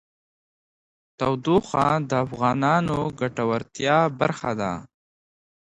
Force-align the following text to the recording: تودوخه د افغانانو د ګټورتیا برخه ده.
تودوخه 1.17 1.87
د 2.09 2.11
افغانانو 2.25 2.99
د 3.09 3.13
ګټورتیا 3.19 3.97
برخه 4.19 4.51
ده. 4.61 4.73